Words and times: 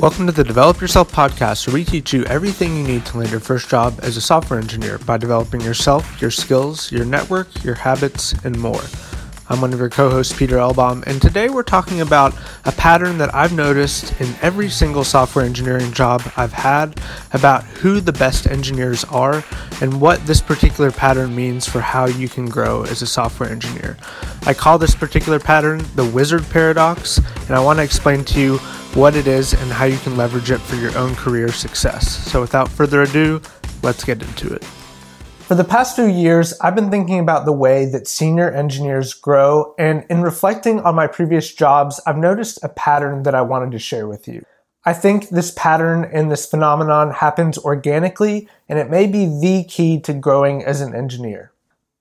Welcome 0.00 0.24
to 0.28 0.32
the 0.32 0.44
Develop 0.44 0.80
Yourself 0.80 1.12
podcast, 1.12 1.66
where 1.66 1.74
we 1.74 1.84
teach 1.84 2.14
you 2.14 2.24
everything 2.24 2.74
you 2.74 2.82
need 2.82 3.04
to 3.04 3.18
land 3.18 3.30
your 3.30 3.38
first 3.38 3.68
job 3.68 4.00
as 4.02 4.16
a 4.16 4.20
software 4.22 4.58
engineer 4.58 4.96
by 4.96 5.18
developing 5.18 5.60
yourself, 5.60 6.22
your 6.22 6.30
skills, 6.30 6.90
your 6.90 7.04
network, 7.04 7.62
your 7.62 7.74
habits, 7.74 8.32
and 8.42 8.58
more. 8.58 8.80
I'm 9.50 9.60
one 9.60 9.74
of 9.74 9.78
your 9.78 9.90
co 9.90 10.08
hosts, 10.08 10.34
Peter 10.34 10.56
Elbaum, 10.56 11.06
and 11.06 11.20
today 11.20 11.50
we're 11.50 11.64
talking 11.64 12.00
about 12.00 12.32
a 12.64 12.72
pattern 12.72 13.18
that 13.18 13.34
I've 13.34 13.52
noticed 13.52 14.18
in 14.22 14.34
every 14.40 14.70
single 14.70 15.04
software 15.04 15.44
engineering 15.44 15.92
job 15.92 16.22
I've 16.34 16.54
had 16.54 16.98
about 17.34 17.64
who 17.64 18.00
the 18.00 18.12
best 18.12 18.46
engineers 18.46 19.04
are 19.04 19.44
and 19.82 20.00
what 20.00 20.24
this 20.24 20.40
particular 20.40 20.90
pattern 20.90 21.36
means 21.36 21.68
for 21.68 21.82
how 21.82 22.06
you 22.06 22.26
can 22.26 22.46
grow 22.46 22.84
as 22.84 23.02
a 23.02 23.06
software 23.06 23.50
engineer. 23.50 23.98
I 24.46 24.54
call 24.54 24.78
this 24.78 24.94
particular 24.94 25.38
pattern 25.38 25.84
the 25.94 26.06
wizard 26.06 26.48
paradox, 26.48 27.18
and 27.18 27.50
I 27.50 27.60
want 27.60 27.80
to 27.80 27.82
explain 27.82 28.24
to 28.24 28.40
you 28.40 28.60
what 28.94 29.14
it 29.14 29.26
is 29.26 29.52
and 29.52 29.70
how 29.70 29.84
you 29.84 29.98
can 29.98 30.16
leverage 30.16 30.50
it 30.50 30.58
for 30.58 30.76
your 30.76 30.96
own 30.98 31.14
career 31.14 31.52
success. 31.52 32.08
So, 32.30 32.40
without 32.40 32.68
further 32.68 33.02
ado, 33.02 33.40
let's 33.82 34.04
get 34.04 34.22
into 34.22 34.52
it. 34.52 34.64
For 35.50 35.54
the 35.54 35.64
past 35.64 35.96
few 35.96 36.06
years, 36.06 36.54
I've 36.60 36.74
been 36.74 36.90
thinking 36.90 37.18
about 37.18 37.44
the 37.44 37.52
way 37.52 37.84
that 37.86 38.06
senior 38.06 38.50
engineers 38.50 39.14
grow, 39.14 39.74
and 39.78 40.04
in 40.08 40.22
reflecting 40.22 40.80
on 40.80 40.94
my 40.94 41.06
previous 41.06 41.52
jobs, 41.52 42.00
I've 42.06 42.16
noticed 42.16 42.62
a 42.62 42.68
pattern 42.68 43.24
that 43.24 43.34
I 43.34 43.42
wanted 43.42 43.72
to 43.72 43.78
share 43.78 44.06
with 44.06 44.28
you. 44.28 44.44
I 44.84 44.92
think 44.92 45.28
this 45.28 45.50
pattern 45.50 46.08
and 46.12 46.30
this 46.30 46.46
phenomenon 46.46 47.10
happens 47.10 47.58
organically, 47.58 48.48
and 48.68 48.78
it 48.78 48.90
may 48.90 49.06
be 49.06 49.26
the 49.26 49.64
key 49.64 50.00
to 50.00 50.12
growing 50.12 50.64
as 50.64 50.80
an 50.80 50.94
engineer. 50.94 51.52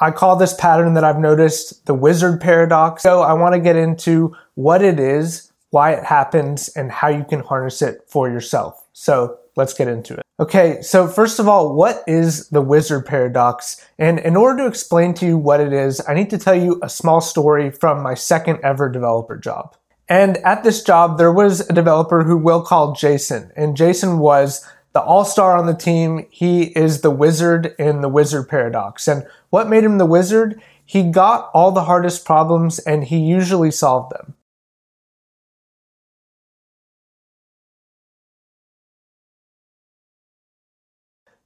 I 0.00 0.12
call 0.12 0.36
this 0.36 0.54
pattern 0.54 0.94
that 0.94 1.04
I've 1.04 1.18
noticed 1.18 1.86
the 1.86 1.94
wizard 1.94 2.40
paradox. 2.40 3.02
So 3.02 3.20
I 3.20 3.34
want 3.34 3.54
to 3.54 3.60
get 3.60 3.76
into 3.76 4.34
what 4.54 4.82
it 4.82 4.98
is, 4.98 5.49
why 5.70 5.92
it 5.92 6.04
happens, 6.04 6.68
and 6.70 6.90
how 6.90 7.08
you 7.08 7.24
can 7.24 7.40
harness 7.40 7.80
it 7.80 8.02
for 8.06 8.28
yourself. 8.28 8.84
So 8.92 9.38
let's 9.56 9.74
get 9.74 9.88
into 9.88 10.14
it. 10.14 10.22
Okay, 10.38 10.80
so 10.82 11.06
first 11.06 11.38
of 11.38 11.48
all, 11.48 11.74
what 11.74 12.02
is 12.06 12.48
the 12.48 12.62
wizard 12.62 13.06
paradox? 13.06 13.84
And 13.98 14.18
in 14.18 14.36
order 14.36 14.62
to 14.62 14.68
explain 14.68 15.14
to 15.14 15.26
you 15.26 15.38
what 15.38 15.60
it 15.60 15.72
is, 15.72 16.00
I 16.08 16.14
need 16.14 16.30
to 16.30 16.38
tell 16.38 16.54
you 16.54 16.80
a 16.82 16.88
small 16.88 17.20
story 17.20 17.70
from 17.70 18.02
my 18.02 18.14
second 18.14 18.58
ever 18.62 18.88
developer 18.88 19.36
job. 19.36 19.76
And 20.08 20.38
at 20.38 20.64
this 20.64 20.82
job, 20.82 21.18
there 21.18 21.32
was 21.32 21.60
a 21.60 21.72
developer 21.72 22.24
who 22.24 22.36
we'll 22.36 22.62
call 22.62 22.94
Jason. 22.94 23.52
And 23.54 23.76
Jason 23.76 24.18
was 24.18 24.66
the 24.92 25.00
all 25.00 25.24
star 25.24 25.56
on 25.56 25.66
the 25.66 25.74
team. 25.74 26.26
He 26.30 26.64
is 26.76 27.02
the 27.02 27.12
wizard 27.12 27.74
in 27.78 28.00
the 28.00 28.08
wizard 28.08 28.48
paradox. 28.48 29.06
And 29.06 29.24
what 29.50 29.68
made 29.68 29.84
him 29.84 29.98
the 29.98 30.06
wizard? 30.06 30.60
He 30.84 31.04
got 31.04 31.50
all 31.54 31.70
the 31.70 31.84
hardest 31.84 32.24
problems 32.24 32.80
and 32.80 33.04
he 33.04 33.18
usually 33.18 33.70
solved 33.70 34.12
them. 34.12 34.34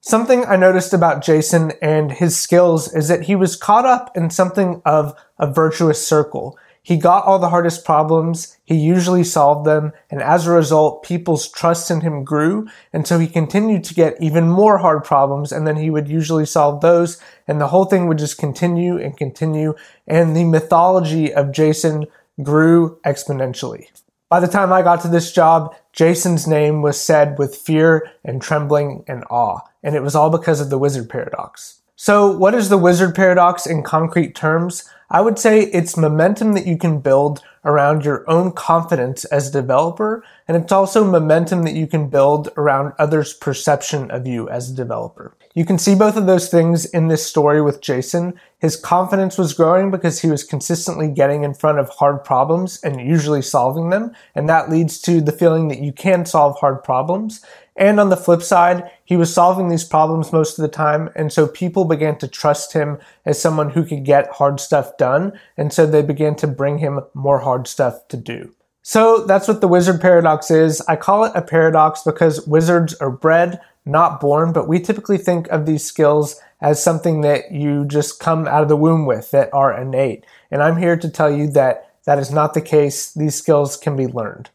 Something 0.06 0.44
I 0.44 0.56
noticed 0.56 0.92
about 0.92 1.24
Jason 1.24 1.72
and 1.80 2.12
his 2.12 2.38
skills 2.38 2.92
is 2.92 3.08
that 3.08 3.22
he 3.22 3.34
was 3.34 3.56
caught 3.56 3.86
up 3.86 4.14
in 4.14 4.28
something 4.28 4.82
of 4.84 5.14
a 5.38 5.50
virtuous 5.50 6.06
circle. 6.06 6.58
He 6.82 6.98
got 6.98 7.24
all 7.24 7.38
the 7.38 7.48
hardest 7.48 7.86
problems, 7.86 8.58
he 8.64 8.74
usually 8.74 9.24
solved 9.24 9.66
them, 9.66 9.92
and 10.10 10.20
as 10.20 10.46
a 10.46 10.50
result, 10.50 11.04
people's 11.04 11.48
trust 11.48 11.90
in 11.90 12.02
him 12.02 12.22
grew, 12.22 12.68
and 12.92 13.06
so 13.06 13.18
he 13.18 13.26
continued 13.26 13.82
to 13.84 13.94
get 13.94 14.20
even 14.20 14.46
more 14.46 14.76
hard 14.76 15.04
problems, 15.04 15.52
and 15.52 15.66
then 15.66 15.76
he 15.76 15.88
would 15.88 16.06
usually 16.06 16.44
solve 16.44 16.82
those, 16.82 17.18
and 17.48 17.58
the 17.58 17.68
whole 17.68 17.86
thing 17.86 18.06
would 18.06 18.18
just 18.18 18.36
continue 18.36 18.98
and 18.98 19.16
continue, 19.16 19.74
and 20.06 20.36
the 20.36 20.44
mythology 20.44 21.32
of 21.32 21.50
Jason 21.50 22.04
grew 22.42 22.98
exponentially. 23.06 23.86
By 24.28 24.40
the 24.40 24.48
time 24.48 24.70
I 24.70 24.82
got 24.82 25.00
to 25.02 25.08
this 25.08 25.32
job, 25.32 25.74
Jason's 25.94 26.46
name 26.46 26.82
was 26.82 27.00
said 27.00 27.38
with 27.38 27.56
fear 27.56 28.10
and 28.22 28.42
trembling 28.42 29.04
and 29.08 29.24
awe, 29.30 29.60
and 29.84 29.94
it 29.94 30.02
was 30.02 30.16
all 30.16 30.30
because 30.30 30.60
of 30.60 30.70
the 30.70 30.78
wizard 30.78 31.08
paradox. 31.08 31.80
So, 31.94 32.36
what 32.36 32.54
is 32.54 32.70
the 32.70 32.78
wizard 32.78 33.14
paradox 33.14 33.66
in 33.66 33.84
concrete 33.84 34.34
terms? 34.34 34.82
I 35.10 35.20
would 35.20 35.38
say 35.38 35.60
it's 35.60 35.96
momentum 35.96 36.54
that 36.54 36.66
you 36.66 36.76
can 36.76 36.98
build 36.98 37.40
around 37.64 38.04
your 38.04 38.28
own 38.28 38.52
confidence 38.52 39.24
as 39.26 39.48
a 39.48 39.52
developer, 39.52 40.24
and 40.48 40.56
it's 40.56 40.72
also 40.72 41.04
momentum 41.04 41.62
that 41.62 41.74
you 41.74 41.86
can 41.86 42.08
build 42.08 42.48
around 42.56 42.92
others' 42.98 43.32
perception 43.32 44.10
of 44.10 44.26
you 44.26 44.48
as 44.48 44.70
a 44.70 44.74
developer. 44.74 45.36
You 45.54 45.64
can 45.64 45.78
see 45.78 45.94
both 45.94 46.16
of 46.16 46.26
those 46.26 46.48
things 46.48 46.84
in 46.84 47.08
this 47.08 47.24
story 47.24 47.62
with 47.62 47.80
Jason. 47.80 48.34
His 48.58 48.76
confidence 48.76 49.38
was 49.38 49.54
growing 49.54 49.90
because 49.90 50.20
he 50.20 50.30
was 50.30 50.42
consistently 50.42 51.08
getting 51.08 51.44
in 51.44 51.54
front 51.54 51.78
of 51.78 51.88
hard 51.90 52.24
problems 52.24 52.82
and 52.82 53.00
usually 53.00 53.42
solving 53.42 53.90
them, 53.90 54.12
and 54.34 54.48
that 54.48 54.68
leads 54.68 55.00
to 55.02 55.20
the 55.20 55.32
feeling 55.32 55.68
that 55.68 55.80
you 55.80 55.92
can 55.92 56.26
solve 56.26 56.58
hard 56.58 56.82
problems. 56.82 57.44
And 57.76 57.98
on 57.98 58.08
the 58.08 58.16
flip 58.16 58.42
side, 58.42 58.90
he 59.04 59.16
was 59.16 59.32
solving 59.32 59.68
these 59.68 59.84
problems 59.84 60.32
most 60.32 60.58
of 60.58 60.62
the 60.62 60.68
time. 60.68 61.10
And 61.16 61.32
so 61.32 61.48
people 61.48 61.84
began 61.84 62.16
to 62.18 62.28
trust 62.28 62.72
him 62.72 62.98
as 63.24 63.40
someone 63.40 63.70
who 63.70 63.84
could 63.84 64.04
get 64.04 64.30
hard 64.30 64.60
stuff 64.60 64.96
done. 64.96 65.38
And 65.56 65.72
so 65.72 65.86
they 65.86 66.02
began 66.02 66.36
to 66.36 66.46
bring 66.46 66.78
him 66.78 67.00
more 67.14 67.40
hard 67.40 67.66
stuff 67.66 68.06
to 68.08 68.16
do. 68.16 68.54
So 68.82 69.24
that's 69.24 69.48
what 69.48 69.60
the 69.60 69.68
wizard 69.68 70.00
paradox 70.00 70.50
is. 70.50 70.82
I 70.82 70.96
call 70.96 71.24
it 71.24 71.32
a 71.34 71.42
paradox 71.42 72.02
because 72.02 72.46
wizards 72.46 72.94
are 72.96 73.10
bred, 73.10 73.58
not 73.86 74.20
born, 74.20 74.52
but 74.52 74.68
we 74.68 74.78
typically 74.78 75.18
think 75.18 75.48
of 75.48 75.64
these 75.64 75.84
skills 75.84 76.38
as 76.60 76.82
something 76.82 77.22
that 77.22 77.50
you 77.50 77.86
just 77.86 78.20
come 78.20 78.46
out 78.46 78.62
of 78.62 78.68
the 78.68 78.76
womb 78.76 79.06
with 79.06 79.30
that 79.30 79.52
are 79.52 79.78
innate. 79.78 80.24
And 80.50 80.62
I'm 80.62 80.76
here 80.76 80.96
to 80.98 81.10
tell 81.10 81.30
you 81.30 81.48
that 81.52 81.90
that 82.04 82.18
is 82.18 82.30
not 82.30 82.54
the 82.54 82.60
case. 82.60 83.12
These 83.12 83.34
skills 83.34 83.76
can 83.76 83.96
be 83.96 84.06
learned. 84.06 84.50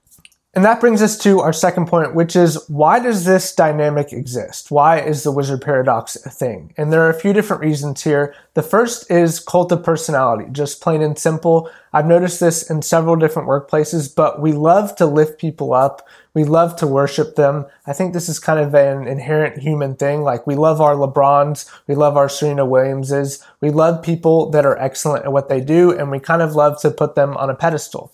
And 0.56 0.66
that 0.66 0.80
brings 0.80 1.04
us 1.04 1.16
to 1.20 1.42
our 1.42 1.54
second 1.54 1.86
point, 1.86 2.16
which 2.16 2.36
is 2.36 2.68
why 2.68 2.98
does 2.98 3.24
this 3.24 3.54
dynamic 3.54 4.12
exist? 4.12 4.72
Why 4.72 5.00
is 5.00 5.22
the 5.22 5.32
wizard 5.32 5.62
paradox 5.62 6.16
a 6.26 6.32
thing? 6.32 6.74
And 6.76 6.92
there 6.92 7.04
are 7.04 7.12
a 7.12 7.20
few 7.20 7.34
different 7.34 7.62
reasons 7.62 8.04
here. 8.04 8.34
The 8.56 8.64
first 8.64 9.12
is 9.12 9.40
cult 9.40 9.72
of 9.72 9.84
personality, 9.84 10.46
just 10.52 10.82
plain 10.82 11.04
and 11.04 11.16
simple. 11.20 11.70
I've 11.94 12.08
noticed 12.08 12.40
this 12.40 12.68
in 12.68 12.82
several 12.82 13.16
different 13.16 13.48
workplaces, 13.48 14.14
but 14.14 14.42
we 14.42 14.52
love 14.52 14.96
to 14.96 15.06
lift 15.06 15.40
people 15.40 15.72
up. 15.72 16.08
We 16.34 16.46
love 16.46 16.76
to 16.78 16.88
worship 16.88 17.36
them. 17.36 17.68
I 17.86 17.94
think 17.94 18.14
this 18.14 18.28
is 18.28 18.40
kind 18.40 18.60
of 18.60 18.74
an 18.74 19.08
inherent 19.08 19.62
human 19.62 19.96
thing. 19.96 20.24
Like 20.24 20.48
we 20.48 20.56
love 20.56 20.82
our 20.82 20.96
LeBrons, 20.96 21.70
we 21.86 21.94
love 21.94 22.18
our 22.18 22.28
Serena 22.28 22.66
Williamses, 22.66 23.46
we 23.62 23.70
love 23.70 24.02
people 24.02 24.50
that 24.50 24.66
are 24.66 24.78
excellent 24.80 25.26
at 25.26 25.32
what 25.32 25.48
they 25.48 25.62
do, 25.62 25.92
and 25.92 26.10
we 26.10 26.20
kind 26.20 26.42
of 26.42 26.56
love 26.56 26.82
to 26.82 26.90
put 26.90 27.14
them 27.14 27.38
on 27.38 27.52
a 27.52 27.56
pedestal. 27.56 28.12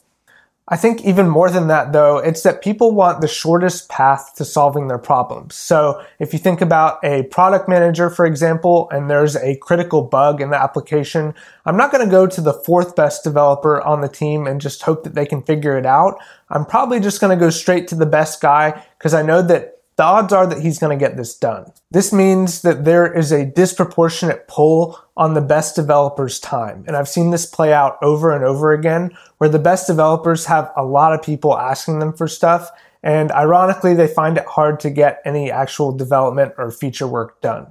I 0.68 0.78
think 0.78 1.06
even 1.06 1.30
more 1.30 1.52
than 1.52 1.68
that 1.68 1.94
though, 1.94 2.18
it's 2.18 2.42
that 2.42 2.64
people 2.64 2.92
want 2.92 3.22
the 3.22 3.28
shortest 3.28 3.88
path 3.88 4.34
to 4.38 4.46
solving 4.46 4.88
their 4.88 4.98
problems. 4.98 5.54
So 5.54 6.04
if 6.18 6.34
you 6.34 6.40
think 6.40 6.60
about 6.60 6.98
a 7.04 7.24
product 7.24 7.70
manager, 7.70 8.10
for 8.10 8.26
example, 8.26 8.90
and 8.90 9.08
there's 9.08 9.36
a 9.36 9.58
critical 9.58 10.02
bug 10.02 10.42
in 10.42 10.50
the 10.50 10.60
application, 10.60 11.36
I'm 11.68 11.78
not 11.78 11.92
going 11.92 12.04
to 12.04 12.10
go 12.10 12.26
to 12.26 12.42
the 12.42 12.54
fourth 12.54 12.96
best 12.96 13.24
developer 13.24 13.80
on 13.80 14.02
the 14.02 14.10
team 14.10 14.48
and 14.48 14.60
just 14.60 14.82
hope 14.82 15.04
that 15.04 15.14
they 15.14 15.28
can 15.28 15.44
figure 15.44 15.78
it 15.78 15.86
out. 15.86 16.18
I'm 16.50 16.66
probably 16.66 17.00
just 17.00 17.22
going 17.22 17.38
to 17.38 17.40
go 17.40 17.52
straight 17.52 17.88
to 17.90 17.96
the 17.96 18.08
best 18.08 18.42
guy 18.42 18.84
because 18.98 19.14
I 19.14 19.22
know 19.22 19.44
that 19.44 19.75
the 19.98 20.04
odds 20.04 20.34
are 20.34 20.46
that 20.48 20.62
he's 20.62 20.80
going 20.80 20.98
to 20.98 21.04
get 21.04 21.16
this 21.16 21.38
done. 21.38 21.72
This 21.90 22.12
means 22.12 22.62
that 22.64 22.84
there 22.84 23.12
is 23.12 23.32
a 23.32 23.46
disproportionate 23.46 24.48
pull 24.48 25.00
on 25.16 25.34
the 25.34 25.42
best 25.42 25.76
developers' 25.76 26.40
time. 26.40 26.84
And 26.88 26.98
I've 26.98 27.08
seen 27.08 27.32
this 27.32 27.46
play 27.46 27.72
out 27.72 27.98
over 28.02 28.36
and 28.36 28.44
over 28.44 28.74
again 28.74 29.18
where 29.38 29.50
the 29.50 29.60
best 29.60 29.88
developers 29.88 30.46
have 30.46 30.72
a 30.76 30.84
lot 30.84 31.14
of 31.14 31.22
people 31.22 31.58
asking 31.58 32.00
them 32.00 32.12
for 32.12 32.28
stuff. 32.28 32.70
And 33.04 33.32
ironically, 33.32 33.94
they 33.94 34.08
find 34.08 34.38
it 34.38 34.46
hard 34.46 34.80
to 34.82 34.90
get 34.90 35.22
any 35.24 35.50
actual 35.50 35.94
development 35.96 36.54
or 36.58 36.72
feature 36.72 37.08
work 37.08 37.40
done. 37.42 37.68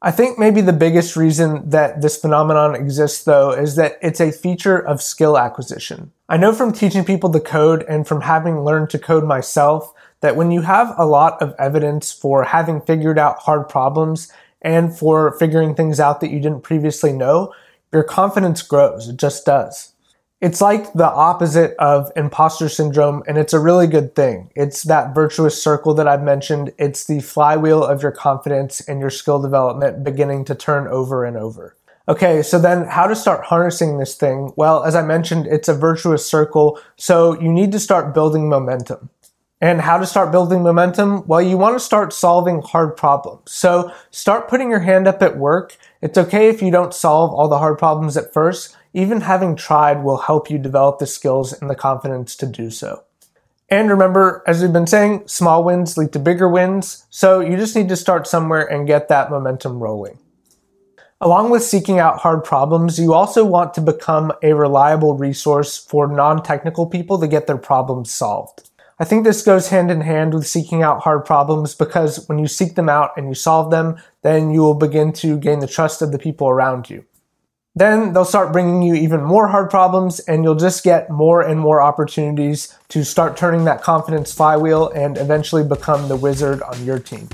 I 0.00 0.10
think 0.10 0.38
maybe 0.38 0.60
the 0.60 0.74
biggest 0.74 1.16
reason 1.16 1.70
that 1.70 2.02
this 2.02 2.18
phenomenon 2.18 2.74
exists 2.74 3.24
though 3.24 3.52
is 3.52 3.76
that 3.76 3.98
it's 4.02 4.20
a 4.20 4.30
feature 4.30 4.78
of 4.78 5.00
skill 5.00 5.38
acquisition. 5.38 6.12
I 6.26 6.38
know 6.38 6.54
from 6.54 6.72
teaching 6.72 7.04
people 7.04 7.30
to 7.32 7.40
code 7.40 7.84
and 7.86 8.08
from 8.08 8.22
having 8.22 8.64
learned 8.64 8.88
to 8.90 8.98
code 8.98 9.24
myself 9.24 9.92
that 10.20 10.36
when 10.36 10.50
you 10.50 10.62
have 10.62 10.94
a 10.96 11.04
lot 11.04 11.40
of 11.42 11.54
evidence 11.58 12.12
for 12.12 12.44
having 12.44 12.80
figured 12.80 13.18
out 13.18 13.40
hard 13.40 13.68
problems 13.68 14.32
and 14.62 14.96
for 14.96 15.38
figuring 15.38 15.74
things 15.74 16.00
out 16.00 16.22
that 16.22 16.30
you 16.30 16.40
didn't 16.40 16.62
previously 16.62 17.12
know, 17.12 17.52
your 17.92 18.04
confidence 18.04 18.62
grows. 18.62 19.06
It 19.06 19.18
just 19.18 19.44
does. 19.44 19.92
It's 20.40 20.62
like 20.62 20.94
the 20.94 21.10
opposite 21.10 21.76
of 21.78 22.10
imposter 22.16 22.70
syndrome, 22.70 23.22
and 23.26 23.36
it's 23.36 23.52
a 23.52 23.58
really 23.58 23.86
good 23.86 24.14
thing. 24.14 24.50
It's 24.56 24.82
that 24.84 25.14
virtuous 25.14 25.62
circle 25.62 25.92
that 25.94 26.08
I've 26.08 26.22
mentioned. 26.22 26.72
It's 26.78 27.04
the 27.04 27.20
flywheel 27.20 27.84
of 27.84 28.02
your 28.02 28.12
confidence 28.12 28.80
and 28.80 28.98
your 28.98 29.10
skill 29.10 29.40
development 29.40 30.04
beginning 30.04 30.46
to 30.46 30.54
turn 30.54 30.86
over 30.88 31.24
and 31.24 31.36
over. 31.36 31.76
Okay, 32.06 32.42
so 32.42 32.58
then 32.58 32.84
how 32.84 33.06
to 33.06 33.16
start 33.16 33.46
harnessing 33.46 33.96
this 33.96 34.14
thing? 34.14 34.52
Well, 34.56 34.84
as 34.84 34.94
I 34.94 35.02
mentioned, 35.02 35.46
it's 35.46 35.68
a 35.68 35.74
virtuous 35.74 36.26
circle, 36.26 36.78
so 36.96 37.40
you 37.40 37.50
need 37.50 37.72
to 37.72 37.80
start 37.80 38.12
building 38.12 38.46
momentum. 38.48 39.08
And 39.58 39.80
how 39.80 39.96
to 39.96 40.04
start 40.04 40.30
building 40.30 40.62
momentum? 40.62 41.26
Well, 41.26 41.40
you 41.40 41.56
want 41.56 41.76
to 41.76 41.80
start 41.80 42.12
solving 42.12 42.60
hard 42.60 42.98
problems. 42.98 43.52
So 43.52 43.90
start 44.10 44.48
putting 44.48 44.68
your 44.68 44.80
hand 44.80 45.08
up 45.08 45.22
at 45.22 45.38
work. 45.38 45.78
It's 46.02 46.18
okay 46.18 46.50
if 46.50 46.60
you 46.60 46.70
don't 46.70 46.92
solve 46.92 47.32
all 47.32 47.48
the 47.48 47.58
hard 47.58 47.78
problems 47.78 48.18
at 48.18 48.34
first. 48.34 48.76
Even 48.92 49.22
having 49.22 49.56
tried 49.56 50.04
will 50.04 50.18
help 50.18 50.50
you 50.50 50.58
develop 50.58 50.98
the 50.98 51.06
skills 51.06 51.54
and 51.54 51.70
the 51.70 51.74
confidence 51.74 52.36
to 52.36 52.46
do 52.46 52.68
so. 52.68 53.04
And 53.70 53.88
remember, 53.88 54.42
as 54.46 54.60
we've 54.60 54.74
been 54.74 54.86
saying, 54.86 55.26
small 55.26 55.64
wins 55.64 55.96
lead 55.96 56.12
to 56.12 56.18
bigger 56.18 56.50
wins. 56.50 57.06
So 57.08 57.40
you 57.40 57.56
just 57.56 57.74
need 57.74 57.88
to 57.88 57.96
start 57.96 58.26
somewhere 58.26 58.66
and 58.66 58.86
get 58.86 59.08
that 59.08 59.30
momentum 59.30 59.78
rolling. 59.78 60.18
Along 61.24 61.48
with 61.48 61.64
seeking 61.64 61.98
out 61.98 62.18
hard 62.18 62.44
problems, 62.44 62.98
you 62.98 63.14
also 63.14 63.46
want 63.46 63.72
to 63.74 63.80
become 63.80 64.30
a 64.42 64.52
reliable 64.52 65.16
resource 65.16 65.78
for 65.78 66.06
non 66.06 66.42
technical 66.42 66.84
people 66.84 67.18
to 67.18 67.26
get 67.26 67.46
their 67.46 67.56
problems 67.56 68.12
solved. 68.12 68.68
I 68.98 69.04
think 69.04 69.24
this 69.24 69.40
goes 69.40 69.68
hand 69.68 69.90
in 69.90 70.02
hand 70.02 70.34
with 70.34 70.46
seeking 70.46 70.82
out 70.82 71.00
hard 71.00 71.24
problems 71.24 71.74
because 71.74 72.28
when 72.28 72.38
you 72.38 72.46
seek 72.46 72.74
them 72.74 72.90
out 72.90 73.12
and 73.16 73.26
you 73.26 73.34
solve 73.34 73.70
them, 73.70 73.96
then 74.20 74.50
you 74.50 74.60
will 74.60 74.74
begin 74.74 75.14
to 75.14 75.38
gain 75.38 75.60
the 75.60 75.66
trust 75.66 76.02
of 76.02 76.12
the 76.12 76.18
people 76.18 76.50
around 76.50 76.90
you. 76.90 77.06
Then 77.74 78.12
they'll 78.12 78.26
start 78.26 78.52
bringing 78.52 78.82
you 78.82 78.94
even 78.94 79.24
more 79.24 79.48
hard 79.48 79.70
problems, 79.70 80.20
and 80.20 80.44
you'll 80.44 80.54
just 80.56 80.84
get 80.84 81.08
more 81.08 81.40
and 81.40 81.58
more 81.58 81.80
opportunities 81.80 82.76
to 82.88 83.02
start 83.02 83.38
turning 83.38 83.64
that 83.64 83.80
confidence 83.80 84.34
flywheel 84.34 84.90
and 84.90 85.16
eventually 85.16 85.64
become 85.64 86.08
the 86.08 86.16
wizard 86.16 86.60
on 86.60 86.84
your 86.84 86.98
team. 86.98 87.30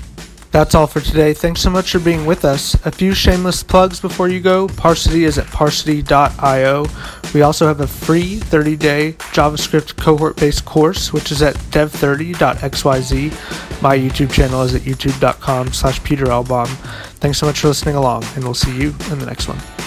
That's 0.51 0.75
all 0.75 0.87
for 0.87 0.99
today. 0.99 1.33
Thanks 1.33 1.61
so 1.61 1.69
much 1.69 1.91
for 1.91 1.99
being 1.99 2.25
with 2.25 2.43
us. 2.43 2.73
A 2.85 2.91
few 2.91 3.13
shameless 3.13 3.63
plugs 3.63 4.01
before 4.01 4.27
you 4.27 4.41
go. 4.41 4.67
Parsity 4.67 5.23
is 5.23 5.37
at 5.37 5.47
parsity.io. 5.47 6.85
We 7.33 7.41
also 7.41 7.67
have 7.67 7.79
a 7.79 7.87
free 7.87 8.37
30 8.37 8.75
day 8.75 9.13
JavaScript 9.33 9.95
cohort 9.95 10.35
based 10.35 10.65
course, 10.65 11.13
which 11.13 11.31
is 11.31 11.41
at 11.41 11.55
dev30.xyz. 11.55 13.81
My 13.81 13.97
YouTube 13.97 14.31
channel 14.31 14.61
is 14.63 14.75
at 14.75 14.81
youtube.com 14.81 15.71
slash 15.71 16.03
Peter 16.03 16.25
Thanks 16.25 17.37
so 17.37 17.45
much 17.45 17.61
for 17.61 17.69
listening 17.69 17.95
along, 17.95 18.25
and 18.35 18.43
we'll 18.43 18.53
see 18.53 18.75
you 18.75 18.89
in 19.09 19.19
the 19.19 19.25
next 19.25 19.47
one. 19.47 19.80